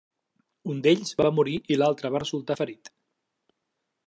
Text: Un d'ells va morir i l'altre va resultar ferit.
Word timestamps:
Un 0.75 0.79
d'ells 0.87 1.11
va 1.21 1.31
morir 1.41 1.59
i 1.75 1.79
l'altre 1.83 2.13
va 2.17 2.23
resultar 2.25 2.61
ferit. 2.63 2.91